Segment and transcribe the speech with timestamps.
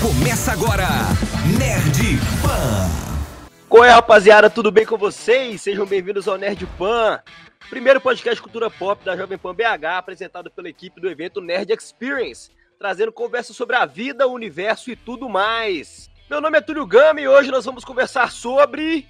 [0.00, 0.86] Começa agora,
[1.58, 2.88] Nerd Pan.
[3.68, 4.48] Qual é, rapaziada?
[4.48, 5.60] Tudo bem com vocês?
[5.60, 7.20] Sejam bem-vindos ao Nerd Pan,
[7.68, 11.70] primeiro podcast de cultura pop da Jovem Pan BH, apresentado pela equipe do evento Nerd
[11.70, 16.08] Experience, trazendo conversas sobre a vida, o universo e tudo mais.
[16.30, 19.06] Meu nome é Túlio Gama e hoje nós vamos conversar sobre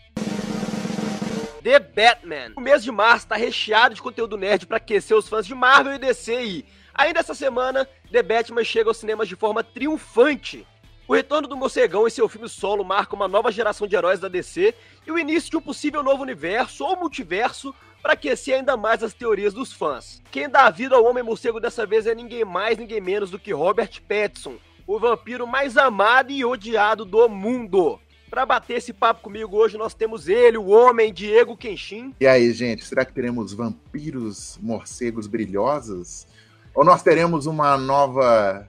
[1.63, 2.53] The Batman.
[2.57, 5.95] O mês de março está recheado de conteúdo nerd para aquecer os fãs de Marvel
[5.95, 10.67] e DC e ainda essa semana The Batman chega aos cinemas de forma triunfante.
[11.11, 14.29] O retorno do Morcegão em seu filme solo marca uma nova geração de heróis da
[14.29, 14.73] DC
[15.05, 19.13] e o início de um possível novo universo ou multiverso para aquecer ainda mais as
[19.13, 20.23] teorias dos fãs.
[20.31, 24.01] Quem dá vida ao Homem-Morcego dessa vez é ninguém mais, ninguém menos do que Robert
[24.09, 24.55] Pattinson,
[24.87, 27.99] o vampiro mais amado e odiado do mundo.
[28.31, 32.15] Para bater esse papo comigo hoje, nós temos ele, o homem Diego Kenshin.
[32.21, 36.29] E aí, gente, será que teremos vampiros morcegos brilhosos?
[36.73, 38.69] Ou nós teremos uma nova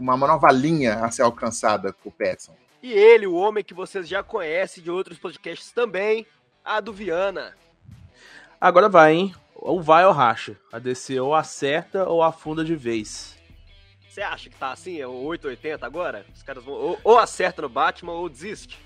[0.00, 2.56] uma, nova linha a ser alcançada com o Petson?
[2.82, 6.26] E ele, o homem que vocês já conhecem de outros podcasts também,
[6.64, 7.54] a do Viana.
[8.60, 9.34] Agora vai, hein?
[9.54, 10.56] Ou vai ou racha.
[10.72, 13.36] A DC ou acerta ou afunda de vez.
[14.08, 14.98] Você acha que tá assim?
[14.98, 16.24] É o 880 agora?
[16.34, 18.78] Os caras vão ou, ou acerta no Batman ou desiste?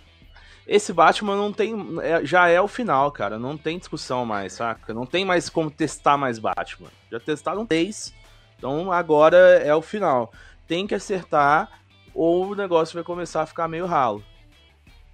[0.66, 1.74] esse Batman não tem.
[2.02, 3.38] É, já é o final, cara.
[3.38, 4.94] Não tem discussão mais, saca?
[4.94, 6.88] Não tem mais como testar mais Batman.
[7.10, 8.14] Já testaram três.
[8.56, 10.32] Então agora é o final.
[10.66, 11.80] Tem que acertar
[12.14, 14.24] ou o negócio vai começar a ficar meio ralo.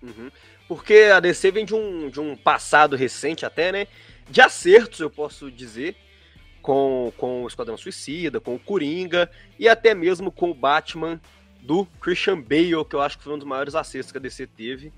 [0.02, 0.30] Uhum.
[0.68, 3.86] Porque a DC vem de um, de um passado recente até, né?
[4.28, 5.96] De acertos, eu posso dizer.
[6.62, 11.18] Com, com o Esquadrão Suicida, com o Coringa e até mesmo com o Batman
[11.62, 14.46] do Christian Bale, que eu acho que foi um dos maiores acertos que a DC
[14.46, 14.92] teve.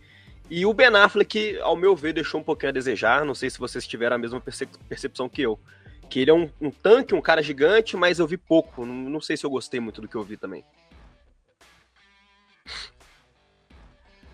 [0.50, 3.24] E o Ben Affleck, ao meu ver, deixou um pouquinho a desejar.
[3.24, 4.42] Não sei se vocês tiveram a mesma
[4.88, 5.58] percepção que eu.
[6.12, 8.84] Que ele é um, um tanque, um cara gigante, mas eu vi pouco.
[8.84, 10.64] Não, não, sei se eu gostei muito do que eu vi também.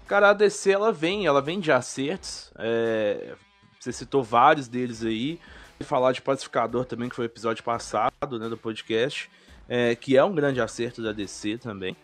[0.06, 2.50] Cara, a DC ela vem, ela vem de acertos.
[2.58, 3.34] É,
[3.78, 5.38] você citou vários deles aí.
[5.80, 9.30] Falar de Pacificador também, que foi o episódio passado né, do podcast.
[9.69, 11.97] É, que é um grande acerto da DC também.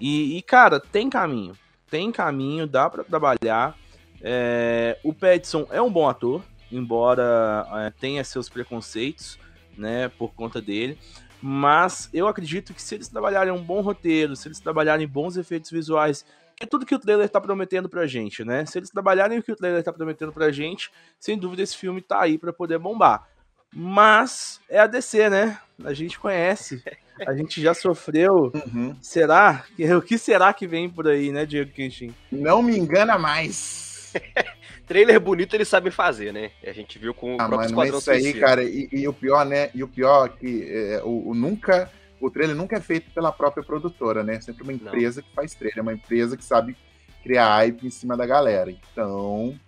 [0.00, 1.54] E, e, cara, tem caminho
[1.90, 3.76] tem caminho, dá para trabalhar.
[4.22, 9.38] É, o Petson é um bom ator, embora é, tenha seus preconceitos,
[9.76, 10.98] né, por conta dele.
[11.42, 15.70] Mas eu acredito que se eles trabalharem um bom roteiro, se eles trabalharem bons efeitos
[15.70, 18.66] visuais, que é tudo que o trailer tá prometendo pra gente, né?
[18.66, 22.02] Se eles trabalharem o que o trailer tá prometendo pra gente, sem dúvida esse filme
[22.02, 23.26] tá aí para poder bombar.
[23.74, 25.58] Mas é a DC, né?
[25.82, 26.82] A gente conhece.
[27.26, 28.52] A gente já sofreu.
[28.74, 28.94] Uhum.
[29.00, 29.64] Será?
[29.96, 32.14] O que será que vem por aí, né, Diego Kenshin?
[32.30, 33.89] Não me engana mais.
[34.86, 36.50] Trailer bonito eles sabem fazer, né?
[36.66, 39.12] A gente viu com ah, o próprio mano, Esquadrão isso aí, cara, e, e, o
[39.12, 39.70] pior, né?
[39.74, 41.90] E o pior é que é, o, o, nunca.
[42.20, 44.36] O trailer nunca é feito pela própria produtora, né?
[44.36, 45.28] É sempre uma empresa Não.
[45.28, 46.76] que faz trailer, é uma empresa que sabe
[47.22, 48.70] criar hype em cima da galera.
[48.70, 49.58] Então.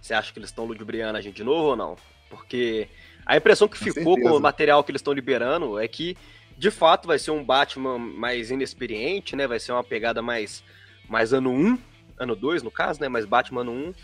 [0.00, 1.96] Você acha que eles estão ludibriando a gente de novo ou não?
[2.28, 2.88] Porque
[3.24, 4.30] a impressão que com ficou certeza.
[4.30, 6.16] com o material que eles estão liberando é que,
[6.56, 9.46] de fato, vai ser um Batman mais inexperiente, né?
[9.46, 10.62] Vai ser uma pegada mais,
[11.08, 11.78] mais ano 1,
[12.18, 13.08] ano 2, no caso, né?
[13.08, 13.94] Mais Batman ano 1.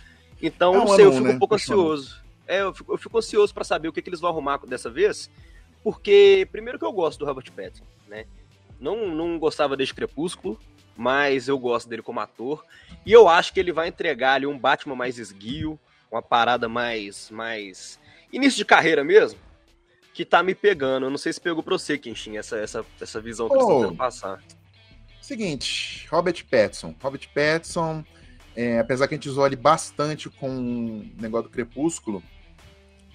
[0.43, 1.35] Então, é um não sei, eu fico né?
[1.35, 2.23] um pouco ansioso.
[2.47, 4.91] É, eu fico, eu fico ansioso para saber o que, que eles vão arrumar dessa
[4.91, 5.31] vez.
[5.83, 8.27] Porque, primeiro que eu gosto do Robert Pattinson, né?
[8.79, 10.59] Não, não gostava desde Crepúsculo,
[10.97, 12.65] mas eu gosto dele como ator.
[13.07, 15.79] E eu acho que ele vai entregar ali um Batman mais esguio,
[16.11, 17.99] uma parada mais, mais
[18.33, 19.39] início de carreira mesmo,
[20.13, 21.07] que tá me pegando.
[21.07, 23.89] Eu não sei se pegou pra você, Kenshin, essa, essa, essa visão que oh, você
[23.89, 24.43] tá passar.
[25.23, 26.95] Seguinte, Robert Pattinson.
[27.01, 28.05] Robert Pattinson,
[28.57, 32.21] é, apesar que a gente usou ele bastante com o negócio do Crepúsculo,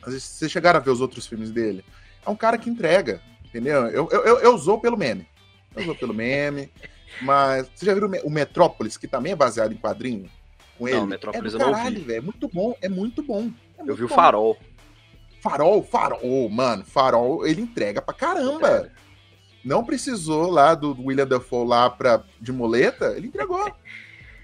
[0.02, 1.84] vocês chegaram a ver os outros filmes dele.
[2.26, 3.88] É um cara que entrega, entendeu?
[3.88, 5.28] Eu, eu, eu, usou pelo meme.
[5.76, 6.72] Eu usou pelo meme.
[7.22, 10.30] mas você já viu o Metrópolis, que também é baseado em quadrinho?
[10.78, 10.98] Com ele?
[11.02, 12.14] Não, Metrópolis é eu não vi.
[12.14, 13.52] É muito bom, é muito bom.
[13.78, 14.58] É muito eu vi o Farol.
[15.42, 18.92] Farol, farol, mano, farol, ele entrega pra caramba.
[19.68, 23.70] Não precisou lá do William Dafoe lá pra, de muleta, ele entregou.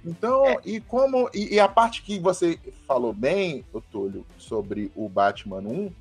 [0.03, 0.59] Então, é.
[0.65, 1.30] e como.
[1.33, 5.94] E, e, a parte que você falou bem, Otúlio, sobre o Batman 1, o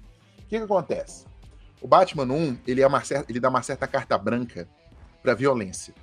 [0.48, 1.24] que, que acontece?
[1.80, 4.68] O Batman 1, ele, é uma certa, ele dá uma certa carta branca
[5.22, 5.94] pra violência.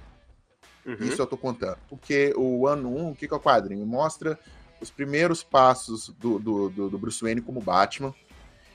[0.85, 0.95] Uhum.
[1.01, 1.77] Isso eu tô contando.
[1.89, 3.85] Porque o ano 1, o que, que é o quadrinho?
[3.85, 4.39] Mostra
[4.79, 8.15] os primeiros passos do, do, do, do Bruce Wayne como Batman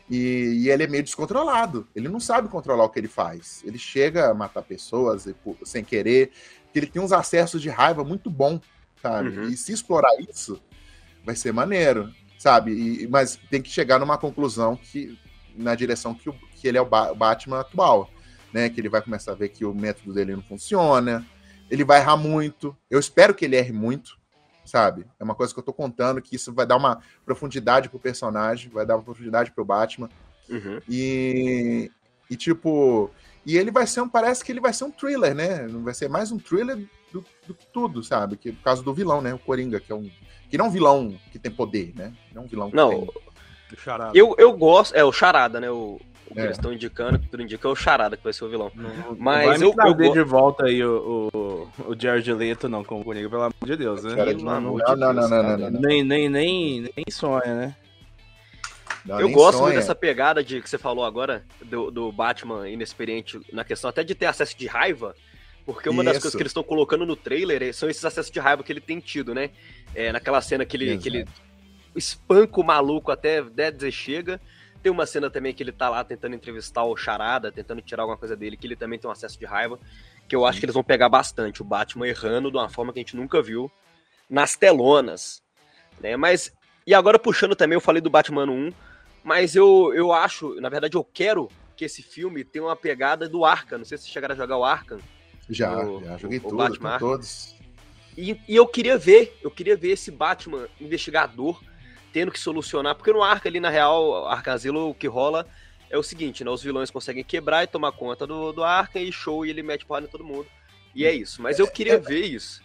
[0.08, 1.88] e, e, ele é meio descontrolado.
[1.94, 3.62] Ele não sabe controlar o que ele faz.
[3.64, 5.26] Ele chega a matar pessoas
[5.64, 6.30] sem querer.
[6.74, 8.60] Ele tem uns acessos de raiva muito bom,
[9.00, 9.28] sabe?
[9.28, 9.48] Uhum.
[9.48, 10.60] E se explorar isso,
[11.24, 12.72] vai ser maneiro, sabe?
[12.72, 15.18] E, mas tem que chegar numa conclusão que
[15.56, 18.10] na direção que, o, que ele é o, ba Batman atual,
[18.52, 18.68] né?
[18.68, 21.24] Que ele vai começar a ver que o método dele não funciona,
[21.70, 22.76] ele vai errar muito.
[22.90, 24.18] Eu espero que ele erre muito,
[24.64, 25.06] sabe?
[25.18, 28.70] É uma coisa que eu tô contando, que isso vai dar uma profundidade pro personagem,
[28.70, 30.08] vai dar uma profundidade pro Batman.
[30.48, 30.80] Uhum.
[30.88, 31.90] E,
[32.30, 33.10] e tipo,
[33.46, 35.66] e ele vai ser um, parece que ele vai ser um thriller, né?
[35.68, 36.76] Vai ser mais um thriller
[37.12, 38.36] do, do que tudo, sabe?
[38.36, 39.34] Que por causa do vilão, né?
[39.34, 40.10] O Coringa, que é um
[40.48, 42.12] que não é um vilão que tem poder, né?
[42.32, 43.08] Não é um vilão que Não, tem.
[44.14, 44.94] eu, eu gosto.
[44.94, 45.70] É o Charada, né?
[45.70, 46.00] O
[46.34, 46.44] que É.
[46.44, 48.70] eles estão indicando, que tudo indica é o Charada que vai ser o vilão.
[48.74, 52.82] Não Mas vai me eu- eu de volta aí o, o, o Jared Leto, não,
[52.84, 54.14] como Coringa, pelo amor de Deus, né?
[54.16, 55.80] Cara, Pelo não, amor não, de não, Deus, não, não, não, não.
[55.80, 57.76] Nem, nem, nem, nem sonha, né?
[59.04, 59.76] Não, Eu gosto muito sonha.
[59.80, 64.14] dessa pegada de que você falou agora, do, do Batman inexperiente na questão até de
[64.14, 65.14] ter acesso de raiva,
[65.66, 66.22] porque uma das Isso.
[66.22, 68.80] coisas que eles estão colocando no trailer é- são esses acessos de raiva que ele
[68.80, 69.50] tem tido, né?
[69.94, 71.02] É, naquela cena que ele, Exato.
[71.02, 71.24] que ele
[71.94, 74.40] espanca o maluco até, até dizer chega.
[74.84, 78.18] Tem uma cena também que ele tá lá tentando entrevistar o Charada, tentando tirar alguma
[78.18, 79.80] coisa dele, que ele também tem um acesso de raiva,
[80.28, 82.98] que eu acho que eles vão pegar bastante, o Batman errando de uma forma que
[82.98, 83.72] a gente nunca viu
[84.28, 85.42] nas telonas,
[85.98, 86.18] né?
[86.18, 86.52] Mas,
[86.86, 88.72] e agora puxando também, eu falei do Batman 1,
[89.24, 93.42] mas eu, eu acho, na verdade eu quero que esse filme tenha uma pegada do
[93.42, 94.98] Arkham, não sei se vocês chegaram a jogar o Arkham,
[95.48, 97.54] Já, o- já joguei o tudo, Batman com todos.
[98.18, 101.58] e, e eu queria ver, eu queria ver esse Batman investigador
[102.14, 105.44] tendo que solucionar, porque no Arca ali, na real, Asylum, o que rola
[105.90, 106.50] é o seguinte, né?
[106.50, 109.84] Os vilões conseguem quebrar e tomar conta do, do Arkham e show, e ele mete
[109.84, 110.46] porrada em todo mundo.
[110.94, 111.42] E é isso.
[111.42, 112.62] Mas eu queria ver isso.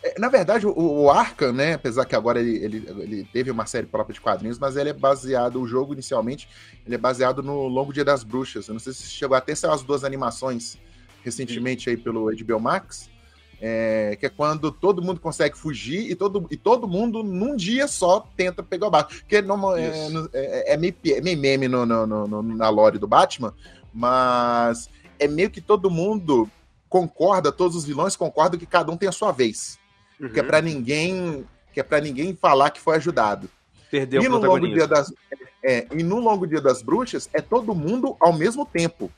[0.00, 3.66] É, Na verdade, o, o Arkham, né, apesar que agora ele, ele, ele teve uma
[3.66, 6.48] série própria de quadrinhos, mas ele é baseado, o jogo inicialmente,
[6.86, 8.68] ele é baseado no Longo Dia das Bruxas.
[8.68, 10.78] Eu não sei se chegou até saiu as duas animações
[11.24, 13.10] recentemente aí pelo HBO Max,
[13.60, 17.86] é, que é quando todo mundo consegue fugir e todo, e todo mundo num dia
[17.88, 19.18] só tenta pegar o Batman.
[19.20, 22.98] Porque não, é, no- é, é meio, é meio meme no, no- no- na lore
[22.98, 23.54] do Batman,
[23.92, 26.48] mas é meio que todo mundo
[26.88, 29.78] concorda, todos os vilões concordam que cada um tem a sua vez
[30.20, 30.28] Uhum.
[30.28, 33.50] que é para ninguém que é para ninguém falar que foi ajudado.
[33.90, 35.12] Perdeu e o no longo dia das
[35.60, 39.10] é, e no longo dia das bruxas é todo mundo ao mesmo tempo.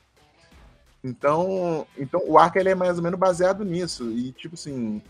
[1.07, 5.01] Então, então o arco ele é mais ou menos baseado nisso e tipo assim,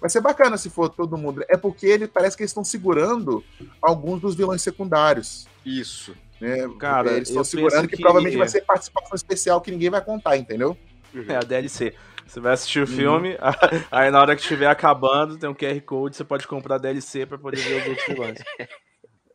[0.00, 1.44] vai ser bacana se for todo mundo.
[1.48, 3.44] É porque ele parece que eles estão segurando
[3.80, 6.14] alguns dos vilões secundários, Isso.
[6.40, 6.68] né?
[6.78, 10.36] Cara, eles estão segurando que, que- provavelmente vai ser participação especial que ninguém vai contar,
[10.36, 10.76] entendeu?
[11.14, 11.24] Uhum.
[11.30, 11.94] É a DLC.
[12.26, 12.84] Você vai assistir Uhum.
[12.84, 13.38] o filme,
[13.92, 17.26] aí na hora que estiver acabando, tem um QR Code, você pode comprar a DLC
[17.26, 18.38] pra poder ver os outros vilões.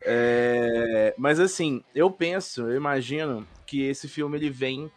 [0.02, 4.90] É, mas assim, eu penso, eu imagino que esse filme ele vem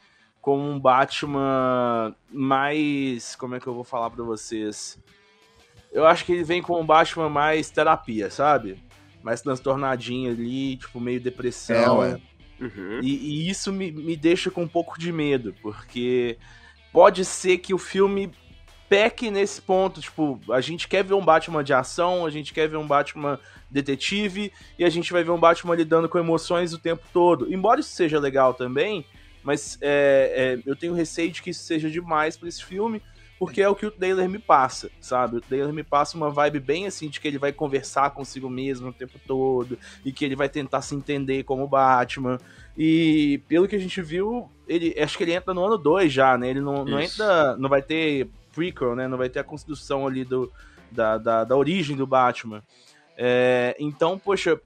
[0.44, 3.34] com um Batman mais.
[3.38, 5.02] Como é que eu vou falar pra vocês?
[5.90, 8.78] Eu acho que ele vem com um Batman mais terapia, sabe?
[9.24, 12.04] Mais transtornadinho ali, tipo, meio depressão.
[12.04, 12.20] É.
[12.60, 13.00] Uhum.
[13.02, 16.38] E, e isso me, me deixa com um pouco de medo, porque
[16.92, 18.30] pode ser que o filme
[18.90, 20.02] peque nesse ponto.
[20.02, 23.40] Tipo, a gente quer ver um Batman de ação, a gente quer ver um Batman
[23.72, 27.54] detetive, e a gente vai ver um Batman lidando com emoções o tempo todo.
[27.54, 29.06] Embora isso seja legal também,
[29.44, 33.02] mas é, é, eu tenho receio de que isso seja demais para esse filme.
[33.40, 35.36] Porque é o que o trailer me passa, sabe?
[35.36, 38.88] O trailer me passa uma vibe bem assim de que ele vai conversar consigo mesmo
[38.88, 42.38] o tempo todo e que ele vai tentar se entender como Batman.
[42.78, 46.38] E pelo que a gente viu, ele acho que ele entra no ano 2 já,
[46.38, 46.50] né?
[46.50, 47.58] Ele não, não entra.
[47.58, 49.10] Não vai ter prequel, né?
[49.10, 50.50] Não vai ter a construção ali do,
[50.90, 52.64] da, da, da origem do Batman.
[53.18, 54.60] É, então, poxa,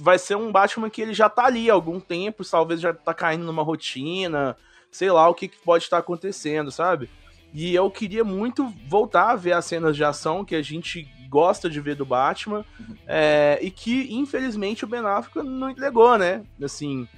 [0.00, 3.12] vai ser um Batman que ele já tá ali há algum tempo, talvez já tá
[3.12, 4.56] caindo numa rotina,
[4.90, 7.10] sei lá o que, que pode estar acontecendo, sabe?
[7.52, 11.68] E eu queria muito voltar a ver as cenas de ação que a gente gosta
[11.68, 12.64] de ver do Batman,
[13.06, 16.44] é, e que, infelizmente, o Ben Affleck não entregou, né?
[16.62, 17.08] Assim,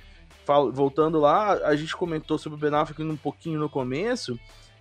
[0.72, 4.38] voltando lá, a gente comentou sobre o Ben Affleck um pouquinho no começo,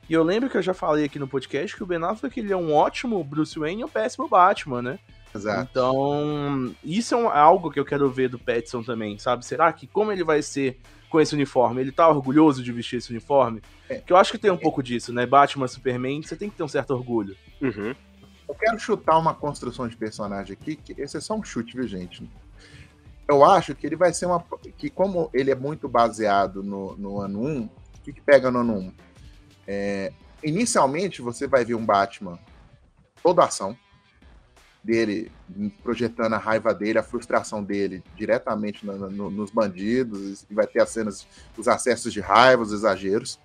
[0.09, 2.53] e eu lembro que eu já falei aqui no podcast que o Ben Affleck ele
[2.53, 4.99] é um ótimo Bruce Wayne e um péssimo Batman, né?
[5.33, 5.67] Exato.
[5.71, 9.45] Então, isso é um- algo que eu quero ver do Petson também, sabe?
[9.45, 11.81] Será que como ele vai ser com esse uniforme?
[11.81, 13.61] Ele tá orgulhoso de vestir esse uniforme?
[13.89, 13.95] É.
[13.95, 15.25] Que eu acho que tem um pouco disso, né?
[15.25, 17.35] Batman, Superman, você tem que ter um certo orgulho.
[17.61, 17.95] Uhum.
[18.47, 21.87] Eu quero chutar uma construção de personagem aqui, que esse é só um chute, viu,
[21.87, 22.29] gente?
[23.27, 24.43] Eu acho que ele vai ser uma.
[24.77, 27.69] Que como ele é muito baseado no, no ano 1, o
[28.03, 28.93] que, que pega no ano 1?
[29.65, 30.13] É,
[30.43, 32.37] inicialmente você vai ver um Batman
[33.23, 33.77] toda a ação
[34.83, 35.31] dele,
[35.81, 40.81] projetando a raiva dele, a frustração dele diretamente no- no- nos bandidos, e vai ter
[40.81, 41.25] as cenas,
[41.57, 43.39] os acessos de raiva, os exageros.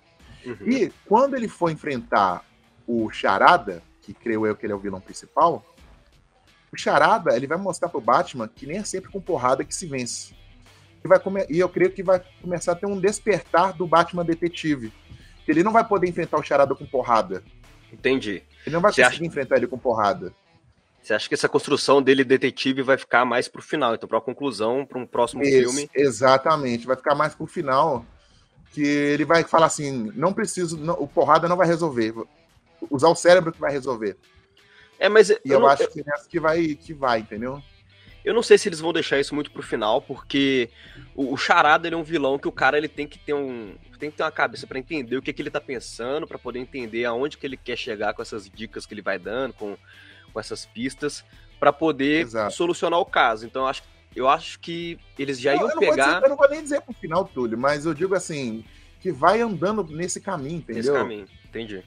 [0.45, 0.67] Uhum.
[0.67, 2.43] E quando ele for enfrentar
[2.85, 5.63] o Charada, que creio eu que ele é o vilão principal,
[6.73, 9.85] o Charada ele vai mostrar pro Batman que nem é sempre com porrada que se
[9.87, 10.33] vence.
[11.03, 14.25] E, vai come- e eu creio que vai começar a ter um despertar do Batman
[14.25, 14.91] detetive.
[15.47, 17.41] Ele não vai poder enfrentar o Charada com porrada.
[17.91, 18.43] Entendi.
[18.65, 20.33] Ele não vai Você conseguir acha- enfrentar ele com porrada.
[21.01, 24.85] Você acha que essa construção dele detetive vai ficar mais pro final, então pra conclusão,
[24.85, 25.89] pra um próximo filme?
[25.95, 26.85] Exatamente.
[26.85, 28.05] Vai ficar mais pro final
[28.71, 32.13] que ele vai falar assim: não preciso, não- o porrada não vai resolver.
[32.89, 34.17] Usar o cérebro que vai resolver.
[34.99, 37.61] É, mas E eu, eu, não, acho que é nessa que vai, que vai, entendeu?
[38.29, 40.69] Eu não sei se eles vão deixar isso muito pro final, porque
[41.15, 43.73] o, o Charada ele é um vilão que o cara ele tem que ter um
[43.99, 46.59] tem que ter uma cabeça pra entender o que, que ele tá pensando, pra poder
[46.59, 49.75] entender aonde que ele quer chegar com essas dicas que ele vai dando, com,
[50.31, 51.25] com essas pistas,
[51.59, 52.53] pra poder Exato.
[52.55, 53.45] solucionar o caso.
[53.45, 53.83] Então eu acho,
[54.15, 56.81] eu acho que eles já Não, iam eu, pegar dizer- eu não vou nem dizer
[56.81, 58.63] pro final, Túlio, mas eu digo assim,
[59.01, 60.93] que vai andando nesse caminho, nesse entendeu?
[60.93, 61.25] caminho.
[61.45, 61.83] Entendi.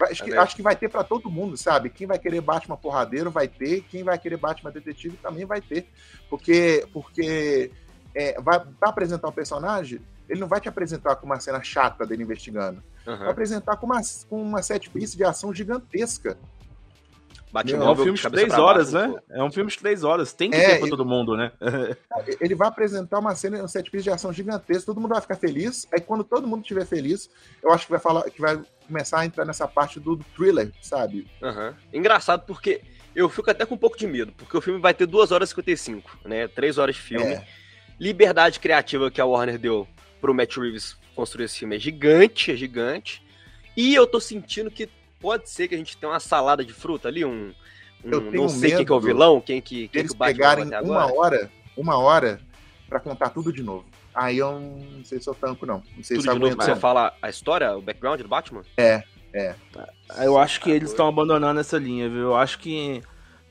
[0.00, 1.88] Acho que, É acho que vai ter pra todo mundo, sabe?
[1.90, 5.86] Quem vai querer Batman porradeiro vai ter, quem vai querer Batman detetive também vai ter.
[6.28, 7.70] Porque, porque
[8.14, 12.06] é, vai, vai apresentar o personagem, ele não vai te apresentar com uma cena chata
[12.06, 12.82] dele investigando.
[13.04, 13.30] Vai Aham.
[13.30, 16.36] apresentar com uma, com uma set piece de ação gigantesca.
[17.54, 19.20] É um filme de três horas, baixo, né?
[19.30, 20.32] É um filme de três horas.
[20.32, 21.52] Tem que É, ter pra e- todo mundo, né?
[22.40, 25.36] Ele vai apresentar uma cena, um set piece de ação gigantesca, todo mundo vai ficar
[25.36, 25.86] feliz.
[25.92, 27.30] Aí quando todo mundo estiver feliz,
[27.62, 30.70] eu acho que vai falar que vai começar a entrar nessa parte do, do thriller,
[30.82, 31.26] sabe?
[31.42, 31.74] Aham.
[31.92, 32.82] Engraçado porque
[33.14, 35.48] eu fico até com um pouco de medo, porque o filme vai ter 2 horas
[35.48, 36.48] e 55, né?
[36.48, 37.26] 3 horas de filme.
[37.32, 37.46] É.
[37.98, 39.88] Liberdade criativa que a Warner deu
[40.20, 43.22] pro Matt Reeves construir esse filme é gigante, é gigante.
[43.76, 44.88] E eu tô sentindo que
[45.26, 47.52] pode ser que a gente tenha uma salada de fruta ali, um.
[48.04, 50.18] um- Eu tenho não sei quem que é o vilão, quem que, quem eles que
[50.18, 52.40] pegarem uma hora, uma hora
[52.88, 53.84] pra contar tudo de novo.
[54.14, 55.82] Aí eu não sei se eu tanco, não.
[55.96, 58.62] Não sei Tudo se de novo que você fala a história, o background do Batman?
[60.24, 62.20] Eu acho que Ah, eles estão abandonando essa linha, viu?
[62.20, 63.02] Eu acho que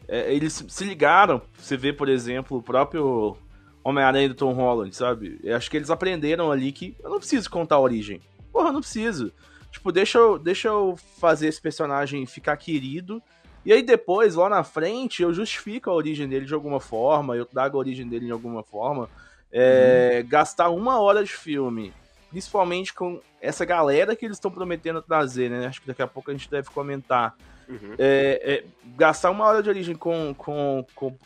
[0.08, 1.41] é, eles se ligaram.
[1.58, 3.36] Você vê, por exemplo, o próprio
[3.84, 5.39] Homem-Aranha do Tom Holland, sabe?
[5.44, 8.22] Eu acho que eles aprenderam ali que eu não preciso contar a origem.
[8.51, 9.34] Porra, eu não preciso.
[9.75, 13.22] Tipo, deixa eu, deixa eu fazer esse personagem ficar querido.
[13.65, 17.46] E aí depois, lá na frente, eu justifico a origem dele de alguma forma, eu
[17.46, 19.10] trago a origem dele de alguma forma.
[19.51, 21.91] É, Gastar uma hora de filme,
[22.29, 25.67] principalmente com essa galera que eles estão prometendo trazer, né?
[25.67, 27.36] Acho que daqui a pouco a gente deve comentar.
[27.67, 27.96] Uhum.
[28.00, 28.63] É, é,
[28.96, 31.17] gastar uma hora de origem com, com, com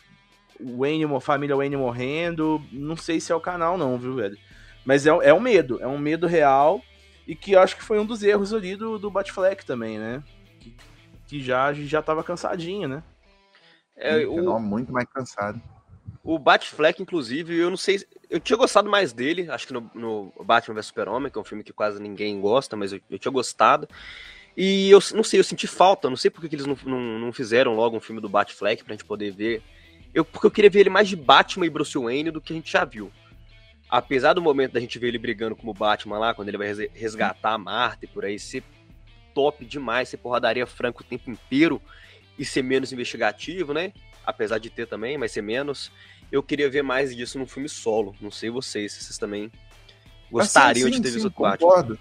[0.59, 4.37] o Wayne, a família Wayne morrendo, não sei se é o canal não, viu, velho?
[4.83, 6.81] Mas é, é um medo, é um medo real
[7.29, 10.23] e que acho que foi um dos erros ali do, do Batfleck também, né?
[10.59, 10.75] Que,
[11.27, 13.03] que já, a gente já tava cansadinho, né?
[13.95, 15.61] É, Eu o, muito mais cansado.
[16.23, 18.03] O Batfleck, inclusive, eu não sei.
[18.31, 21.45] Eu tinha gostado mais dele, acho que no, no Batman vs Super-Homem, que é um
[21.45, 23.87] filme que quase ninguém gosta, mas eu, eu tinha gostado.
[24.57, 27.19] E eu não sei, eu senti falta, não sei por que que eles não, não,
[27.19, 29.61] não fizeram logo um filme do Batfleck pra gente poder ver.
[30.15, 32.55] Eu, porque eu queria ver ele mais de Batman e Bruce Wayne do que a
[32.55, 33.11] gente já viu.
[33.89, 36.91] Apesar do momento da gente ver ele brigando como Batman lá, quando ele vai res-
[36.93, 38.63] resgatar a Marta e por aí, ser
[39.33, 41.81] top demais, ser porradaria franca o tempo inteiro
[42.37, 43.91] e ser menos investigativo, né?
[44.25, 45.91] Apesar de ter também, mas ser menos.
[46.31, 48.15] Eu queria ver mais disso num filme solo.
[48.21, 49.51] Não sei vocês, se vocês também
[50.31, 51.67] gostariam Mas sim, de ter sim, visto o sim, Batman.
[51.67, 51.99] Concordo.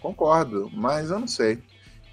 [0.00, 1.58] Concordo, mas eu não sei.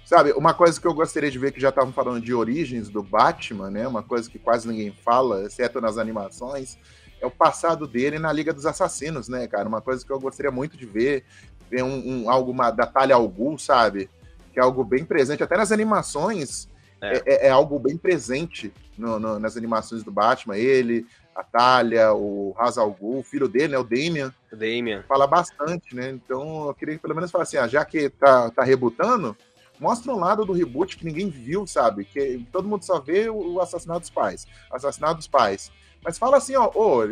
[0.04, 3.02] Sabe, uma coisa que eu gostaria de ver que já estavam falando de origens do
[3.02, 3.86] Batman, né?
[3.86, 6.78] Uma coisa que quase ninguém fala, exceto nas animações,
[7.24, 9.66] é o passado dele na Liga dos Assassinos, né, cara?
[9.68, 11.24] Uma coisa que eu gostaria muito de ver,
[11.70, 14.10] ver um, um algo uma, da Talia al Ghul, sabe?
[14.52, 16.68] Que é algo bem presente, até nas animações
[17.00, 17.16] É.
[17.16, 20.56] é, é- é algo bem presente no- no- nas animações do Batman.
[20.56, 25.02] Ele, a Talia, o Ra's al Ghul, o filho dele, né, o Damian, Damian.
[25.08, 26.10] fala bastante, né?
[26.10, 29.36] Então eu queria pelo menos falar assim, ah, já que tá, tá rebutando,
[29.80, 32.04] mostra um lado do reboot que ninguém viu, sabe?
[32.04, 34.46] Que todo mundo só vê o, o assassinato dos pais.
[34.70, 35.72] Assassinato dos pais.
[36.04, 37.02] Mas fala assim, ó, ô,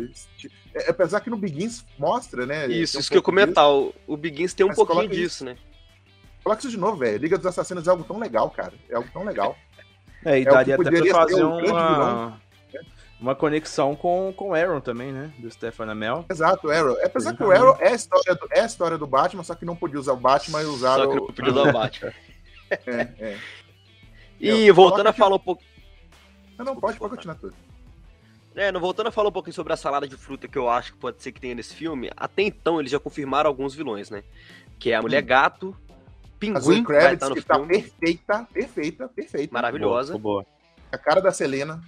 [0.75, 2.67] é, apesar que no Begins mostra, né?
[2.67, 3.23] Isso, um isso que eu disso.
[3.23, 3.67] comentar.
[3.67, 5.57] O, Begins tem um pouquinho disso, né?
[6.43, 7.17] Coloca isso de novo, velho.
[7.17, 8.73] Liga dos Assassinos é algo tão legal, cara.
[8.89, 9.57] É algo tão legal.
[10.25, 12.41] É, e É daria até pra fazer grande uma,
[13.19, 15.33] uma conexão com, com o Aaron também, né?
[15.39, 16.25] Do Stefan Amell.
[16.29, 16.97] Exato, o Arrow.
[17.03, 17.51] Apesar que o.
[17.51, 20.13] Arrow é a história do, é a história do Batman, só que não podia usar
[20.13, 21.09] o Batman e usar Só o...
[21.09, 22.13] que não podia dar o Batman.
[22.87, 23.37] É, é.
[24.39, 25.61] E Eu- voltando a que- falar um pouco.
[26.57, 27.53] Não, não, pode, pode continuar tudo.
[28.55, 30.93] É, não, voltando a falar um pouquinho sobre a salada de fruta que eu acho
[30.93, 34.23] que pode ser que tenha nesse filme, até então eles já confirmaram alguns vilões, né?
[34.79, 38.47] Que é a Mulher Gato, A Pinguim, que vai estar no que tá filme, perfeita,
[38.53, 39.53] perfeita, perfeita.
[39.53, 40.17] maravilhosa.
[40.17, 40.45] Boa, boa.
[40.91, 41.81] A cara da Selena.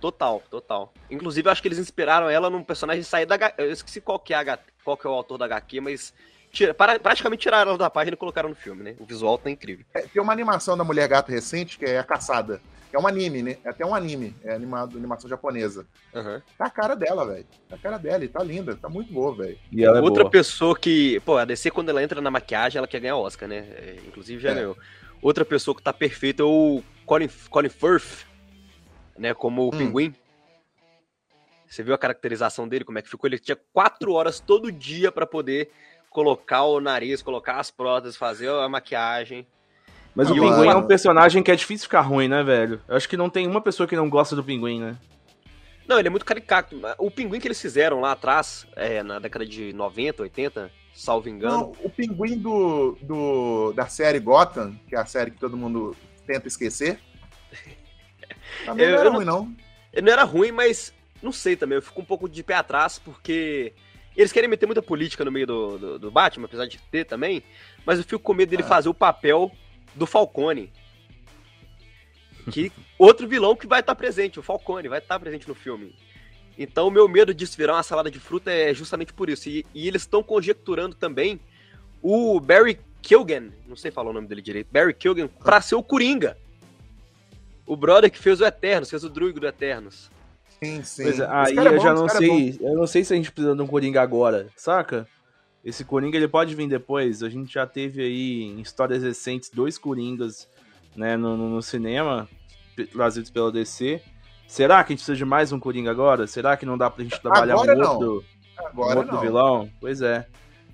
[0.00, 0.92] Total, total.
[1.10, 3.62] Inclusive, eu acho que eles inspiraram ela num personagem sair da HQ.
[3.62, 4.58] Eu esqueci qual que é, a H...
[4.82, 6.12] qual que é o autor da HQ, mas
[6.50, 6.74] tira...
[6.74, 8.96] para- praticamente tiraram ela da página e colocaram no filme, né?
[8.98, 9.84] O visual tá incrível.
[9.94, 12.60] É, tem uma animação da Mulher Gato recente que é A Caçada.
[12.92, 13.56] É um anime, né?
[13.64, 14.36] É até um anime.
[14.44, 15.86] É animado, animação japonesa.
[16.14, 16.42] Aham.
[16.58, 17.46] Tá a cara dela, velho.
[17.70, 18.76] Tá a cara dela e tá linda.
[18.76, 19.58] Tá muito boa, velho.
[19.72, 20.30] E ela é Outra boa.
[20.30, 21.18] pessoa que.
[21.20, 23.58] Pô, a DC, quando ela entra na maquiagem, ela quer ganhar Oscar, né?
[23.58, 24.54] É, inclusive já É.
[24.54, 24.76] ganhou.
[25.22, 28.26] Outra pessoa que tá perfeita é o Colin, Colin Firth,
[29.16, 29.32] né?
[29.32, 29.78] Como o Hum.
[29.78, 30.14] pinguim.
[31.66, 33.26] Você viu a caracterização dele, como é que ficou?
[33.26, 35.70] Ele tinha quatro horas todo dia pra poder
[36.10, 39.46] colocar o nariz, colocar as próteses, fazer a maquiagem.
[40.14, 40.80] Mas Ah, o Pinguim é mano.
[40.80, 42.80] um personagem que é difícil ficar ruim, né, velho?
[42.86, 44.96] Eu acho que não tem uma pessoa que não gosta do Pinguim, né?
[45.88, 46.80] Não, ele é muito caricato.
[46.96, 51.56] O pinguim que eles fizeram lá atrás, é, na década de 90, 80, salvo engano.
[51.58, 55.94] Não, o pinguim do, do, da série Gotham, que é a série que todo mundo
[56.24, 57.00] tenta esquecer.
[58.64, 59.56] Também Eu- não era não- ruim, não.
[59.92, 61.76] Ele não era ruim, mas não sei também.
[61.76, 63.72] Eu fico um pouco de pé atrás, porque
[64.16, 67.42] eles querem meter muita política no meio do, do, do Batman, apesar de ter também.
[67.84, 68.66] Mas eu fico com medo dele Ah.
[68.68, 69.50] fazer o papel
[69.94, 70.72] do Falcone.
[72.50, 75.94] Que outro vilão que vai estar presente, o Falcone, vai estar presente no filme.
[76.58, 79.48] Então o meu medo disso virar uma salada de fruta é justamente por isso.
[79.48, 81.40] E, e eles estão conjecturando também
[82.02, 85.82] o Barry Kilgan, não sei falar o nome dele direito, Barry Kilgan, pra ser o
[85.82, 86.36] Coringa.
[87.66, 90.10] O brother que fez o Eternos, fez o Druigo do Eternos.
[90.62, 91.02] Sim, sim.
[91.04, 92.58] Pois é, aí é eu bom, já esse não é sei.
[92.60, 95.08] Eu não sei se a gente precisa de um Coringa agora, saca?
[95.64, 97.22] Esse Coringa ele pode vir depois.
[97.22, 100.48] A gente já teve aí em histórias recentes dois Coringas
[100.96, 102.28] né, no, no- cinema,
[102.92, 104.02] trazidos pela DC.
[104.48, 106.26] Será que a gente precisa de mais um Coringa agora?
[106.26, 107.92] Será que não dá pra gente trabalhar Agora um não.
[107.92, 108.24] outro,
[108.60, 109.20] um Agora outro não.
[109.22, 109.70] vilão?
[109.80, 110.26] Pois é.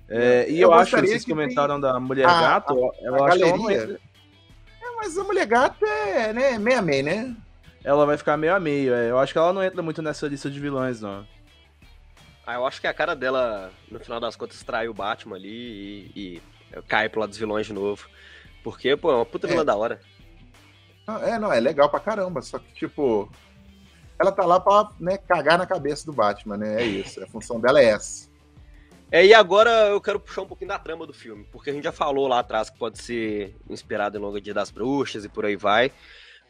[0.09, 3.27] É, e Eu eu, acho que vocês que comentaram da Mulher a- Gato, eu a
[3.27, 3.83] acho que ela não galeria.
[3.83, 3.99] entra-
[4.81, 7.35] É, mas a mulher gata é né, meia meia, né?
[7.83, 8.93] ela vai ficar meio a meio.
[8.93, 9.11] é.
[9.11, 11.25] Eu acho que ela não entra muito nessa lista de vilões, não.
[12.49, 16.11] Ah, eu acho que a cara dela, no final das contas, trai o Batman ali
[16.15, 16.41] e,
[16.75, 18.09] e cai pro lado dos vilões de novo.
[18.63, 19.51] Porque, pô, é uma puta É.
[19.51, 20.01] vilã da hora.
[21.21, 22.41] É, não, é legal pra caramba.
[22.41, 23.31] Só que, tipo,
[24.19, 26.81] ela tá lá pra né, cagar na cabeça do Batman, né?
[26.81, 27.23] É isso.
[27.23, 28.27] A função dela é essa.
[29.11, 31.83] É, e agora eu quero puxar um pouquinho da trama do filme, porque a gente
[31.83, 35.45] já falou lá atrás que pode ser inspirado em Longa Dia das Bruxas e por
[35.45, 35.91] aí vai.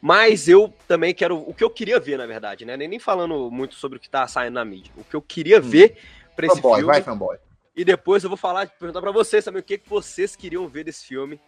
[0.00, 1.36] Mas eu também quero.
[1.38, 2.76] O que eu queria ver, na verdade, né?
[2.76, 4.92] Nem, nem falando muito sobre o que tá saindo na mídia.
[4.96, 5.98] O que eu queria ver
[6.34, 6.86] pra esse Fanboy, filme.
[6.92, 7.36] vai, fanboy.
[7.76, 10.84] E depois eu vou falar, perguntar pra vocês também o que, que vocês queriam ver
[10.84, 11.38] desse filme.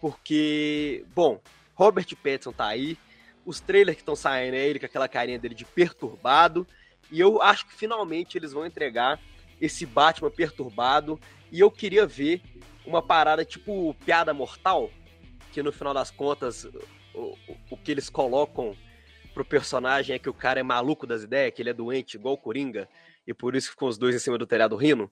[0.00, 1.40] Porque, bom,
[1.74, 2.98] Robert Pattinson tá aí.
[3.44, 6.66] Os trailers que estão saindo é ele com aquela carinha dele de perturbado.
[7.10, 9.20] E eu acho que finalmente eles vão entregar
[9.60, 11.18] esse Batman perturbado.
[11.50, 12.42] E eu queria ver
[12.84, 14.90] uma parada tipo piada mortal.
[15.52, 16.66] Que no final das contas,
[17.14, 17.36] o,
[17.70, 18.76] o- que eles colocam
[19.34, 22.34] pro personagem é que o cara é maluco das ideias, que ele é doente, igual
[22.34, 22.88] o Coringa.
[23.26, 25.10] E por isso ficam os dois em cima do telhado rindo.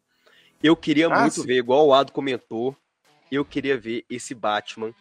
[0.62, 1.46] Eu queria Ah, muito sim.
[1.46, 2.76] ver, igual o Ado comentou,
[3.30, 4.92] eu queria ver esse Batman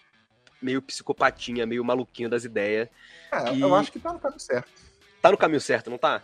[0.62, 2.90] meio psicopatinha, meio maluquinho das ideias.
[3.32, 4.72] É, Eu acho que tá no caminho certo.
[5.22, 6.22] Tá no caminho certo, não tá?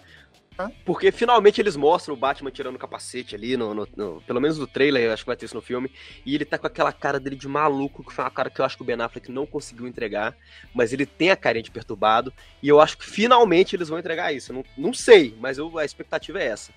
[0.85, 4.57] Porque finalmente eles mostram o Batman tirando o capacete ali, no, no- no- pelo menos
[4.57, 5.91] no trailer, acho que vai ter isso no filme.
[6.25, 8.65] E ele tá com aquela cara dele de maluco, que foi uma cara que eu
[8.65, 10.35] acho que o Ben Affleck não conseguiu entregar.
[10.73, 12.31] Mas ele tem a carinha de perturbado.
[12.61, 14.53] E eu acho que finalmente eles vão entregar isso.
[14.53, 16.71] Não, não sei, mas eu- a expectativa é essa.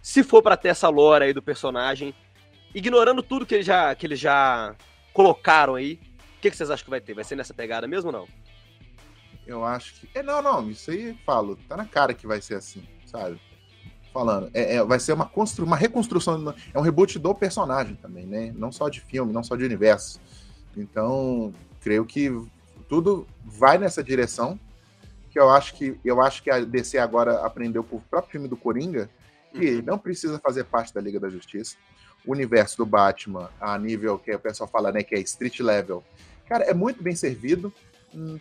[0.00, 2.14] Se for pra ter essa lore aí do personagem,
[2.74, 4.74] ignorando tudo que eles já, que eles já
[5.12, 5.98] colocaram aí,
[6.36, 7.14] o que, que vocês acham que vai ter?
[7.14, 8.28] Vai ser nessa pegada mesmo ou não?
[9.46, 10.08] Eu acho que.
[10.14, 11.56] É, não, não, isso aí eu falo.
[11.68, 13.40] Tá na cara que vai ser assim, sabe?
[14.12, 14.50] Falando.
[14.54, 15.64] É, é, vai ser uma, constru...
[15.64, 16.54] uma reconstrução.
[16.72, 18.52] É um reboot do personagem também, né?
[18.56, 20.20] Não só de filme, não só de universo.
[20.76, 22.30] Então, creio que
[22.88, 24.58] tudo vai nessa direção.
[25.30, 28.48] Que eu acho que eu acho que a DC agora aprendeu com o próprio filme
[28.48, 29.10] do Coringa
[29.52, 31.76] que não precisa fazer parte da Liga da Justiça.
[32.26, 36.04] O universo do Batman, a nível que o pessoal fala, né, que é street level,
[36.46, 37.72] cara, é muito bem servido.
[38.14, 38.38] Hum,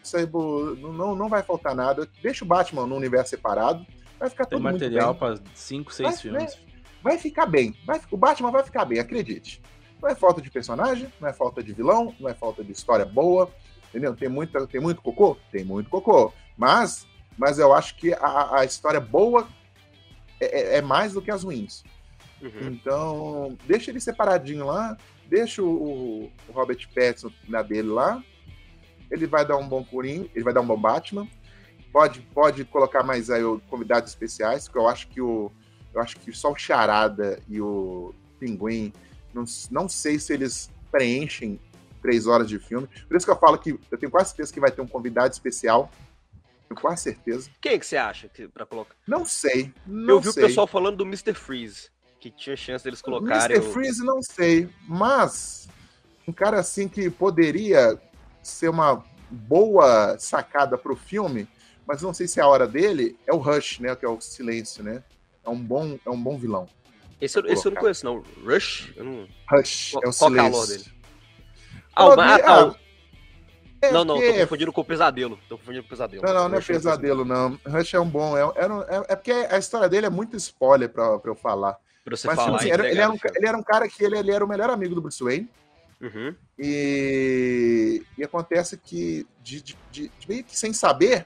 [0.94, 2.08] não, não vai faltar nada.
[2.22, 3.86] Deixa o Batman no universo separado.
[4.20, 5.20] Vai ficar Tem tudo muito material bem.
[5.20, 6.58] pra 5, 6 Vai, filmes.
[7.04, 7.76] Vai ficar bem.
[7.86, 9.62] Vai- o Batman vai ficar bem, acredite.
[10.02, 13.06] Não é falta de personagem, não é falta de vilão, não é falta de história
[13.06, 13.52] boa,
[13.90, 14.16] entendeu?
[14.16, 15.38] Tem muito, tem muito cocô?
[15.52, 16.34] Tem muito cocô.
[16.58, 19.48] Mas, mas eu acho que a, a história boa
[20.40, 21.84] é, é- é mais do que as ruins.
[22.42, 22.68] Uhum.
[22.68, 28.24] Então, deixa ele separadinho lá, deixa o, o Robert Pattinson na dele lá.
[29.10, 31.28] Ele vai dar um bom Coringa, ele vai dar um bom Batman.
[31.98, 35.52] Pode, pode colocar mais aí o- convidados especiais, porque eu acho que o
[35.96, 38.94] eu acho que só o Charada e o Pinguim,
[39.34, 41.60] não, não sei se eles preenchem
[42.00, 42.88] três horas de filme.
[43.08, 45.34] Por isso que eu falo que eu tenho quase certeza que vai ter um convidado
[45.34, 45.90] especial.
[46.70, 47.50] Tenho quase certeza.
[47.60, 48.94] Quem que você acha que, pra colocar?
[49.08, 49.74] Não sei.
[49.88, 50.44] Não eu vi sei.
[50.44, 51.34] o pessoal falando do Mr.
[51.34, 53.56] Freeze, que tinha chance deles colocarem.
[53.56, 53.68] Mr.
[53.68, 54.70] o- Freeze, não sei.
[54.88, 55.68] Mas
[56.28, 58.00] um cara assim que poderia
[58.44, 61.48] ser uma boa sacada pro filme,
[61.88, 63.96] mas não sei se é a hora dele, é o Rush, né?
[63.96, 65.02] Que é o silêncio, né?
[65.46, 66.68] É um bom, é um bom vilão.
[67.22, 68.24] Esse, eu- esse eu não conheço, não.
[68.44, 68.94] Rush?
[68.98, 69.28] Não...
[69.50, 70.52] Rush Qual- é o qual é silêncio.
[70.52, 70.86] lore dele?
[71.96, 72.76] Ah, o, ah, tá, Ah, o-
[73.82, 75.40] É não, não, tô confundindo com o Pesadelo.
[75.48, 76.24] Tô confundindo com o Pesadelo.
[76.24, 77.60] Não, não, não é um pesadelo, não.
[77.66, 78.36] Rush é um bom.
[78.38, 78.46] É, é,
[78.98, 81.78] é- é porque a história dele é muito spoiler pra, pra eu falar.
[82.04, 84.04] Pra você Mas, tipo falar assim, era- ele, era um, ele era um cara que
[84.04, 85.50] ele, ele era o melhor amigo do Bruce Wayne.
[86.02, 86.34] Uhum.
[86.60, 91.26] E, e acontece que, de, de- de- meio que sem saber,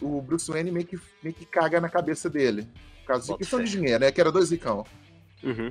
[0.00, 2.68] o Bruce Wayne meio que, meio que caga na cabeça dele.
[3.00, 4.12] Por causa de questão de dinheiro, né?
[4.12, 4.84] Que era dois ricão.
[5.42, 5.70] Uhum.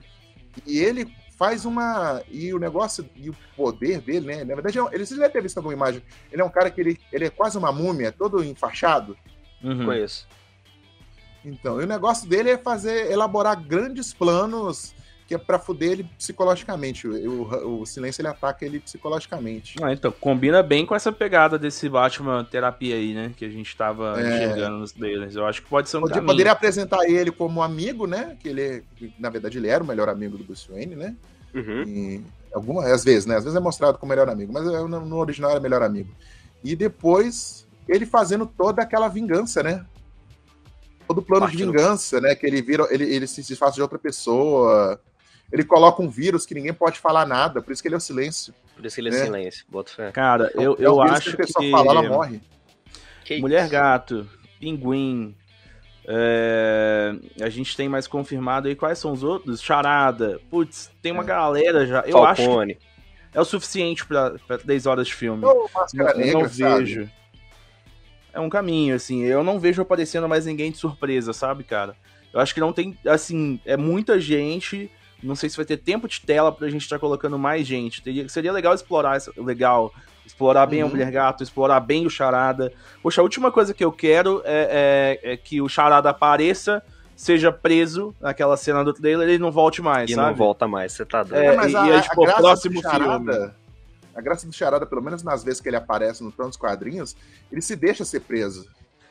[0.66, 2.22] E ele faz uma.
[2.30, 4.44] E o negócio e o poder dele, né?
[4.44, 6.04] Na verdade, é ele vocês devem ter visto alguma imagem.
[6.32, 9.18] Ele é um cara que ele, ele é quase uma múmia, todo enfaixado.
[9.64, 9.86] Uhum.
[9.86, 10.28] Conheço.
[11.44, 14.94] Então, e o negócio dele é fazer, elaborar grandes planos
[15.32, 17.08] que é pra fuder ele psicologicamente.
[17.08, 19.78] O, o, o silêncio ele ataca ele psicologicamente.
[19.82, 23.32] Ah, então, combina bem com essa pegada desse Batman terapia aí, né?
[23.38, 24.26] Que a gente tava É.
[24.26, 25.34] enxergando nos trailers.
[25.38, 26.26] Eu acho que pode ser um caminho.
[26.26, 28.36] poderia apresentar ele como amigo, né?
[28.42, 28.84] Que ele,
[29.18, 31.16] na verdade, ele era o melhor amigo do Bruce Wayne, né?
[31.56, 31.84] Uhum.
[31.84, 32.22] E
[32.54, 33.38] algumas às vezes, né?
[33.38, 36.10] Às vezes é mostrado como melhor amigo, mas no, no original era melhor amigo.
[36.62, 39.86] E depois ele fazendo toda aquela vingança, né?
[41.08, 42.36] Todo o plano de vingança, né?
[42.36, 45.00] Que ele vira, ele, ele se disfarça de outra pessoa.
[45.52, 48.02] Ele coloca um vírus que ninguém pode falar nada, por isso que ele é o
[48.02, 48.54] silêncio.
[48.76, 49.26] Por isso que ele é, É.
[49.26, 49.66] silêncio.
[49.70, 50.12] Bota fé.
[50.12, 52.42] Cara, eu, É o eu vírus acho que a pessoa que fala, ela morre.
[53.26, 53.72] Que Mulher isso?
[53.72, 55.36] Gato, Pinguim,
[56.08, 59.62] é, a gente tem mais confirmado aí quais são os outros?
[59.62, 61.26] Charada, putz, tem uma É.
[61.26, 62.02] galera já.
[62.02, 62.78] Eu acho que Falcone.
[63.34, 65.44] é o suficiente pra, pra 10 horas de filme.
[65.44, 66.84] Eu Negra, não sabe?
[66.86, 67.10] vejo.
[68.34, 69.24] É um caminho, assim.
[69.24, 71.96] Eu não vejo aparecendo mais ninguém de surpresa, sabe, cara?
[72.34, 74.90] Eu acho que não tem, assim, é muita gente.
[75.24, 78.02] Não sei se vai ter tempo de tela pra gente estar colocando mais gente.
[78.02, 79.94] Teria- seria legal explorar essa- legal.
[80.26, 80.88] Explorar bem Uhum.
[80.88, 82.72] a Mulher Gato, explorar bem o Charada.
[83.04, 86.82] Poxa, a última coisa que eu quero é, é- é que o Charada apareça,
[87.16, 90.30] seja preso naquela cena do trailer e ele não volte mais, E sabe?
[90.30, 91.44] não volta mais, você tá doido.
[91.44, 93.56] É, mas e- a, e aí, a tipo, o graça próximo do Charada,
[94.16, 97.16] a graça do Charada, pelo menos nas vezes que ele aparece no plano dos quadrinhos,
[97.52, 98.66] ele se deixa ser preso.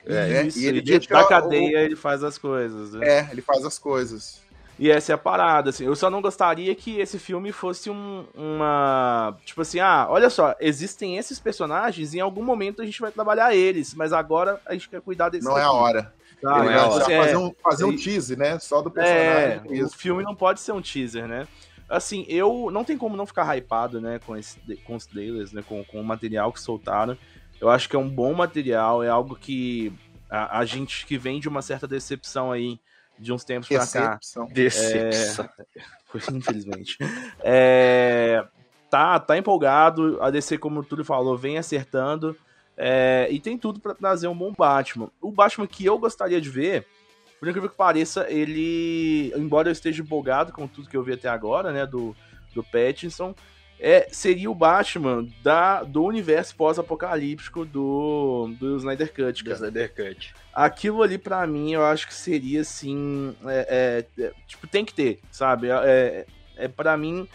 [0.07, 0.47] É, né?
[0.47, 2.93] Isso, E ele e dentro deixa da o- cadeia ele faz as coisas.
[2.95, 3.07] né?
[3.07, 4.41] É, ele faz as coisas.
[4.81, 5.85] E essa é a parada, assim.
[5.85, 9.37] Eu só não gostaria que esse filme fosse um, uma.
[9.45, 13.13] Tipo assim, ah, olha só, existem esses personagens e em algum momento a gente vai
[13.13, 15.47] trabalhar eles, mas agora a gente quer cuidar desses.
[15.47, 16.15] Não é a hora.
[16.41, 16.67] sabe?
[16.67, 17.13] ele é a hora.
[17.13, 18.59] É, fazer um, fazer um E- tease, né?
[18.59, 19.83] Só do É, personagem.
[19.83, 19.99] o Isso.
[19.99, 21.47] filme não pode ser um teaser, né?
[21.87, 25.61] Assim, eu não tem como não ficar hypado, né, com, esse, com os trailers, né,
[25.61, 27.19] com, com o material que soltaram.
[27.61, 29.93] Eu acho que é um bom material, é algo que
[30.31, 32.79] a, a gente que vem de uma certa decepção aí
[33.21, 34.19] de uns tempos pra cá.
[34.51, 35.49] Decepção.
[36.35, 36.97] infelizmente.
[37.41, 38.43] É,
[38.89, 40.21] tá, tá empolgado.
[40.23, 42.35] A DC, como o Túlio falou, vem acertando.
[42.77, 45.11] é, e tem tudo pra trazer um bom Batman.
[45.21, 46.87] O Batman que eu gostaria de ver,
[47.39, 49.33] por incrível que pareça, ele.
[49.37, 51.87] Embora eu esteja empolgado com tudo que eu vi até agora, né?
[51.87, 52.17] Do,
[52.55, 53.35] do Pattinson.
[53.83, 59.57] É, seria o Batman da, do universo pós-apocalíptico do, do Snyder Cut, Do cara.
[59.57, 60.35] Snyder Cut.
[60.53, 64.93] aquilo ali pra mim eu acho que seria assim é, é, é, tipo tem que
[64.93, 65.69] ter sabe?
[65.71, 67.27] É, é para mim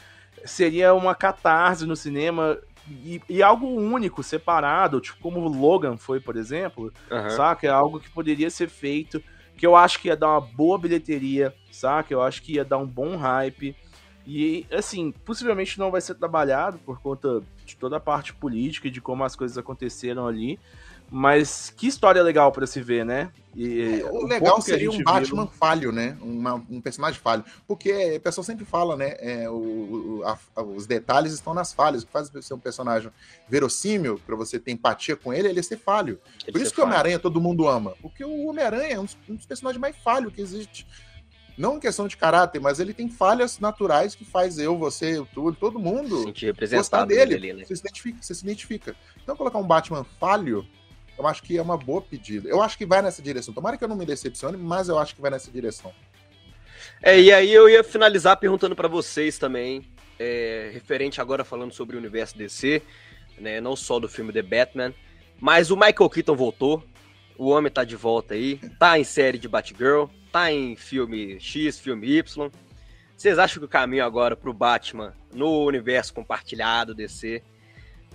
[0.45, 6.19] seria uma catarse no cinema e, e algo único separado tipo como o Logan foi
[6.19, 7.31] por exemplo Aham.
[7.31, 7.65] saca?
[7.65, 9.19] É algo que poderia ser feito
[9.57, 12.13] que eu acho que ia dar uma boa bilheteria saca?
[12.13, 13.75] Eu acho que ia dar um bom hype
[14.27, 18.91] e assim possivelmente não vai ser trabalhado por conta de toda a parte política e
[18.91, 20.59] de como as coisas aconteceram ali
[21.11, 23.31] mas que história legal pra se ver, né?
[23.55, 26.17] E, O o legal seria um Batman viu- falho, né?
[26.19, 27.45] Uma- um personagem falho.
[27.67, 29.13] Porque a pessoa sempre fala, né?
[29.19, 32.01] é, o- a- os detalhes estão nas falhas.
[32.01, 33.11] O que faz ser um personagem
[33.47, 36.19] verossímil, pra você ter empatia com ele, ele é ser falho.
[36.43, 36.83] Ele Por isso que o.
[36.83, 37.93] Homem-Aranha todo mundo ama.
[38.01, 40.87] Porque o Homem-Aranha é um dos, um dos personagens mais falhos que existe.
[41.57, 45.25] Não em questão de caráter, mas ele tem falhas naturais que faz eu, você, o
[45.25, 46.33] Túlio, todo mundo
[46.71, 47.53] gostar dele.
[47.53, 47.63] né?
[47.63, 48.95] Você, se identifica, você se identifica.
[49.23, 50.67] Então, colocar um Batman falho,
[51.17, 52.49] eu acho que é uma boa pedida.
[52.49, 53.53] Eu acho que vai nessa direção.
[53.53, 55.93] Tomara que eu não me decepcione, mas eu acho que vai nessa direção.
[57.01, 59.85] É, e aí eu ia finalizar perguntando pra vocês também,
[60.19, 62.81] é, referente agora falando sobre o universo DC,
[63.37, 64.93] né, não só do filme The Batman,
[65.39, 66.83] mas o Michael Keaton voltou,
[67.37, 71.79] o homem tá de volta aí, tá em série de Batgirl, tá em filme X,
[71.79, 72.51] filme Y.
[73.15, 77.41] Vocês acham que o caminho agora pro Batman no universo compartilhado DC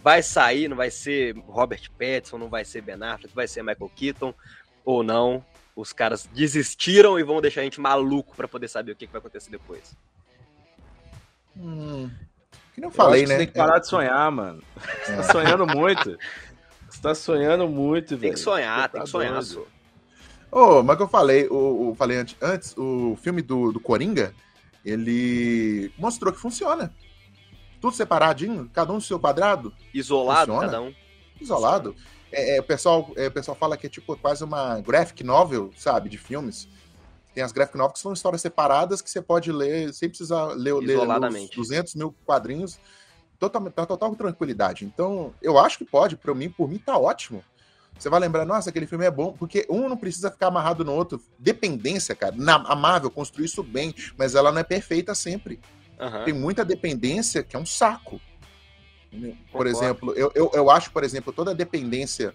[0.03, 3.91] vai sair, não vai ser Robert Pattinson, não vai ser Ben Affleck, vai ser Michael
[3.95, 4.35] Keaton
[4.85, 5.45] ou não?
[5.77, 9.13] Os caras desistiram e vão deixar a gente maluco pra poder saber o que, que
[9.13, 9.97] vai acontecer depois.
[11.57, 12.11] Hum,
[12.75, 13.35] que nem eu Eu falei, acho que né?
[13.35, 14.63] Você tem que parar de sonhar, mano.
[15.05, 16.19] Você tá sonhando muito.
[16.91, 18.21] Você tá sonhando muito, velho.
[18.21, 19.45] Tem que sonhar, tem tá que sonhar, doido.
[19.47, 19.65] só.
[20.53, 24.35] Ô, mas que eu falei, o, o- falei antes, antes, o filme do, do Coringa,
[24.85, 26.93] ele mostrou que funciona.
[27.81, 29.73] tudo separadinho, cada um no seu quadrado.
[29.95, 30.67] Isolado, Funciona.
[30.73, 30.95] cada um.
[31.41, 31.95] Isolado.
[32.33, 35.71] É, é, o, pessoal, é, o pessoal fala que é tipo quase uma graphic novel,
[35.77, 36.69] sabe, de filmes.
[37.35, 40.75] Tem as graphic novels que são histórias separadas que você pode ler sem precisar ler,
[40.75, 41.57] ler, ler os Isoladamente.
[41.57, 42.79] 200 mil quadrinhos
[43.41, 44.85] totalmente, total, total tranquilidade.
[44.85, 47.43] Então, eu acho que pode, para mim, por mim tá ótimo.
[47.99, 50.93] Você vai lembrar, nossa, aquele filme é bom, porque um não precisa ficar amarrado no
[50.93, 51.21] outro.
[51.39, 52.35] Dependência, cara.
[52.37, 55.61] Na, a Marvel construiu isso bem, mas ela não é perfeita sempre.
[55.99, 56.25] Aham.
[56.25, 58.21] Tem muita dependência que é um saco.
[59.11, 59.19] Por
[59.51, 59.69] Concordo.
[59.69, 62.35] exemplo, eu, eu, eu acho, por exemplo, toda a dependência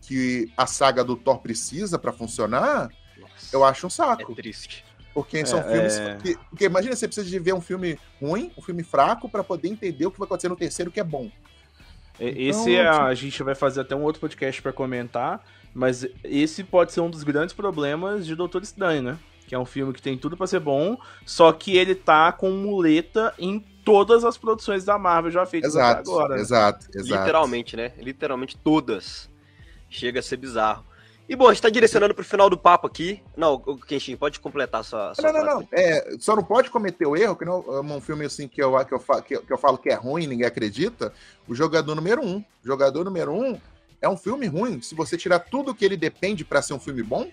[0.00, 4.34] que a saga do Thor precisa para funcionar, Nossa, eu acho um É saco.
[4.34, 4.84] triste.
[5.22, 5.98] Porque são É, filmes.
[5.98, 6.16] é.
[6.22, 9.68] Que, porque imagina você precisa de ver um filme ruim, um filme fraco, para poder
[9.68, 11.30] entender o que vai acontecer no terceiro que é bom.
[12.20, 16.06] Então, Esse é, tipo- a gente vai fazer até um outro podcast pra comentar, mas
[16.24, 19.18] esse pode ser um dos grandes problemas de Doutor Estranho, né?
[19.46, 22.50] Que é um filme que tem tudo pra ser bom, só que ele tá com
[22.50, 26.34] muleta em todas as produções da Marvel já feitas até Exato, agora.
[26.34, 26.40] né?
[26.42, 27.20] exato, exato.
[27.20, 27.92] Literalmente, né?
[27.98, 29.30] Literalmente todas.
[29.88, 30.84] Chega a ser bizarro.
[31.28, 33.22] E bom, a gente tá direcionando pro final do papo aqui.
[33.36, 35.68] Não, Kenshin, pode completar sua, sua Não, não, não.
[35.72, 38.72] É, só não pode cometer o erro, que não é um filme assim que eu,
[38.86, 41.12] que, eu, que, eu- que eu falo que é ruim, ninguém acredita.
[41.46, 42.38] O jogador número um.
[42.38, 43.60] O jogador número um
[44.00, 44.80] é um filme ruim.
[44.80, 47.30] Se você tirar tudo que ele depende pra ser um filme bom,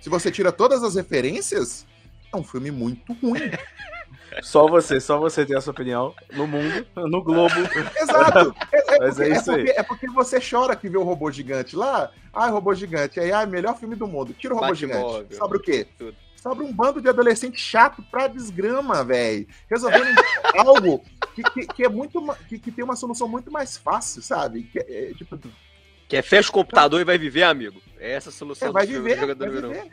[0.00, 1.86] se você tira todas as referências,
[2.30, 3.50] é um filme muito ruim.
[4.42, 7.54] Só você, só você tem essa opinião no mundo, no globo.
[8.00, 8.54] Exato.
[8.72, 9.64] É, é Mas porque, é isso aí.
[9.64, 12.10] porque- é porque você chora que vê o robô gigante lá.
[12.32, 13.18] Ai, robô gigante.
[13.18, 14.32] Aí, ai, melhor filme do mundo.
[14.34, 15.12] Tira o robô Batmóvel.
[15.22, 15.36] gigante.
[15.36, 15.86] Sobra o quê?
[15.98, 16.14] Tudo.
[16.36, 19.46] Sobra um bando de adolescente chato pra desgrama, velho.
[19.68, 20.14] Resolvendo
[20.58, 21.02] algo
[21.34, 22.22] que, que- que é muito.
[22.48, 24.62] Que, que tem uma solução muito mais fácil, sabe?
[24.64, 25.38] Que é, é, tipo,
[26.08, 27.80] Que é fecha o computador e vai viver, amigo.
[27.98, 29.14] É essa a solução é, vai do viver.
[29.16, 29.92] do jogador Vai número viver.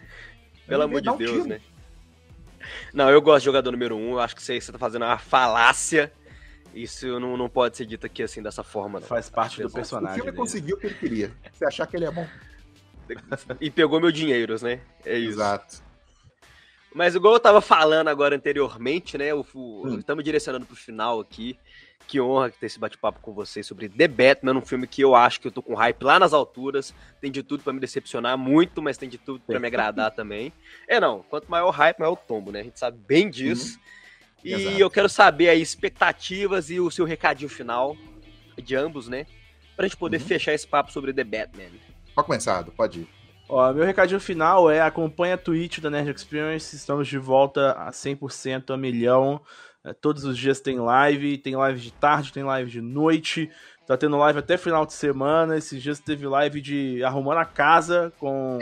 [0.67, 1.45] Pelo Vai amor de um Deus, tiro.
[1.47, 1.60] né?
[2.93, 4.12] Não, eu gosto de jogador número um.
[4.13, 6.12] Eu acho que você, você tá fazendo uma falácia.
[6.73, 9.08] Isso não, não pode ser dito aqui assim, dessa forma, não.
[9.08, 9.71] Faz parte do Exato.
[9.71, 10.15] O personagem.
[10.15, 10.38] filme dele.
[10.38, 11.32] conseguiu o que ele queria.
[11.52, 12.28] Você achar que ele é bom.
[13.62, 14.80] E pegou meu dinheiro, né?
[15.06, 15.34] É isso.
[15.38, 15.84] Exato.
[16.95, 19.34] Mas igual eu tava falando agora anteriormente, né?
[19.34, 19.99] o- o- Hum.
[19.99, 21.58] Estamos direcionando pro final aqui.
[22.08, 25.39] Que honra ter esse bate-papo com vocês sobre The Batman, um filme que eu acho
[25.42, 26.94] que eu tô com hype lá nas alturas.
[27.20, 30.54] Tem de tudo pra me decepcionar muito, mas tem de tudo pra me agradar também.
[30.88, 32.60] É não, quanto maior o hype, maior o tombo, né?
[32.60, 33.80] A gente sabe bem disso.
[34.44, 34.78] E Exato.
[34.78, 37.96] eu quero saber aí expectativas e o seu recadinho final
[38.62, 39.26] de ambos, né?
[39.76, 40.28] Pra gente poder Uhum.
[40.28, 41.63] fechar esse papo sobre The Batman.
[42.13, 43.08] Pode começar, pode ir.
[43.50, 47.92] Ó, meu recadinho final é acompanha a Twitch da Nerd Experience, estamos de volta a
[47.92, 49.42] 100%, a milhão.
[49.84, 53.52] É, todos os dias tem live, tem live de tarde, tem live de noite.
[53.86, 55.58] Tá tendo live até final de semana.
[55.58, 58.60] Esses dias teve live de arrumando a casa com,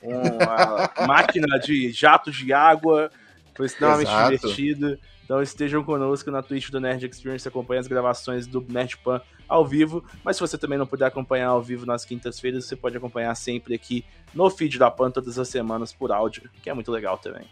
[0.00, 3.10] com a máquina de jatos de água.
[3.56, 4.30] Foi extremamente Exato.
[4.30, 4.98] divertido.
[5.24, 9.66] Então estejam conosco na Twitch do Nerd Experience, acompanhem as gravações do Nerd Pan ao
[9.66, 10.04] vivo.
[10.22, 13.74] Mas se você também não puder acompanhar ao vivo nas quintas-feiras, você pode acompanhar sempre
[13.74, 17.46] aqui no feed da Pan todas as semanas por áudio, que é muito legal também.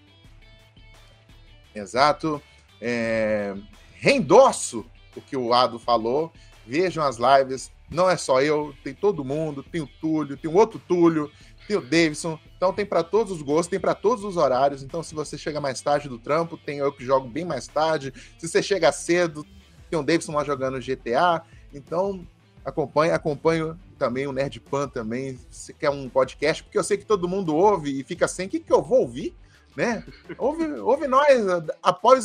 [1.75, 2.41] Exato.
[2.81, 3.55] É...
[3.95, 6.33] Reendosso o que o Ado falou.
[6.67, 7.71] Vejam as lives.
[7.91, 9.63] Não é só eu, tem todo mundo.
[9.63, 11.31] Tem o Túlio, tem o outro Túlio,
[11.67, 12.39] tem o Davidson.
[12.57, 14.83] Então tem para todos os gostos, tem para todos os horários.
[14.83, 18.13] Então se você chega mais tarde do trampo, tem eu que jogo bem mais tarde.
[18.39, 19.45] Se você chega cedo,
[19.89, 21.43] tem o Davidson lá jogando GTA.
[21.75, 22.25] Então
[22.65, 25.39] acompanhe, acompanho também o Nerd Pan também.
[25.51, 28.49] Se quer um podcast, porque eu sei que todo mundo ouve e fica assim, o
[28.49, 29.35] que, que eu vou ouvir?
[29.77, 30.05] Né?
[30.37, 31.29] Ouve, ouve nós,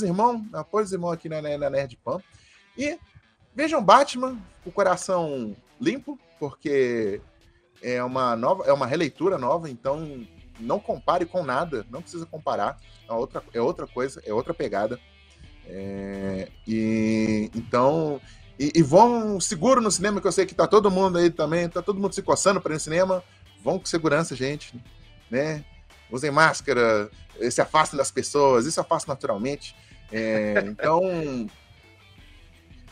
[0.02, 2.22] irmãos, apoia os irmãos aqui na, na Nerd Pan.
[2.78, 2.98] E
[3.54, 7.22] vejam Batman, o coração limpo, porque
[7.82, 10.26] é uma nova, é uma releitura nova, então
[10.60, 12.78] não compare com nada, não precisa comparar.
[13.08, 15.00] É outra, é outra coisa, é outra pegada.
[15.68, 18.20] É, e então.
[18.58, 21.68] E, e vão seguro no cinema, que eu sei que tá todo mundo aí também,
[21.68, 23.24] tá todo mundo se coçando para ir no cinema.
[23.64, 24.82] Vão com segurança, gente,
[25.30, 25.64] né?
[26.10, 27.10] Usem máscara,
[27.50, 29.76] se afastem das pessoas, isso afasta naturalmente.
[30.12, 31.48] É, então.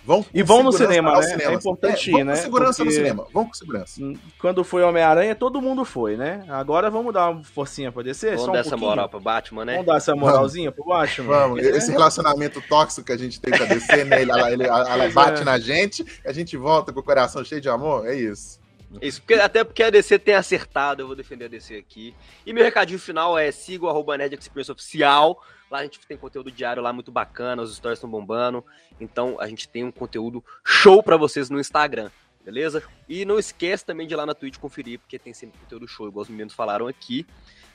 [0.05, 1.19] Vão E vão no cinema, né?
[1.19, 1.59] É cinemas.
[1.63, 2.35] importante vão ir, né?
[2.35, 4.01] Com segurança no Porque- cinema, vão com segurança.
[4.37, 6.43] Quando foi Homem-Aranha, todo mundo foi, né?
[6.49, 8.31] Agora vamos dar uma forcinha pra descer?
[8.31, 8.89] Vamos só um dar essa pouquinho?
[8.89, 9.71] moral pro Batman, né?
[9.75, 11.27] Vamos dar essa moralzinha pro Batman?
[11.27, 11.69] Vamos, É.
[11.69, 14.23] esse relacionamento tóxico que a gente tem com a DC, né?
[14.23, 15.45] Ela, ele- ela bate é.
[15.45, 18.59] na gente, a gente volta com o coração cheio de amor, é isso.
[19.01, 22.15] Isso, porque- até porque a DC tem acertado, eu vou defender a DC aqui.
[22.45, 25.43] E meu recadinho final é siga o arroba Nerd Experience Oficial.
[25.71, 28.63] Lá a gente tem conteúdo diário lá muito bacana, os stories estão bombando.
[28.99, 32.09] Então a gente tem um conteúdo show pra vocês no Instagram.
[32.45, 32.83] beleza?
[33.07, 36.09] E não esquece também de ir lá na Twitch conferir, porque tem sempre conteúdo show,
[36.09, 37.25] igual os meninos falaram aqui.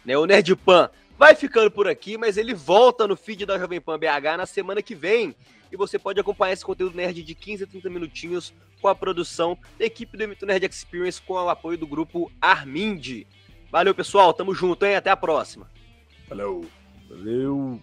[0.04, 0.14] Né?
[0.18, 3.98] O Nerd Pan vai ficando por aqui, mas ele volta no feed da Jovem Pan
[3.98, 5.34] BH na semana que vem.
[5.72, 9.58] E você pode acompanhar esse conteúdo nerd de 15 a 30 minutinhos com a produção
[9.78, 13.26] da equipe do Evento Nerd Experience com o apoio do grupo Armind.
[13.70, 14.32] Valeu, pessoal.
[14.32, 14.96] Tamo junto, hein?
[14.96, 15.70] Até a próxima.
[16.28, 16.64] Falou.
[17.08, 17.82] Valeu.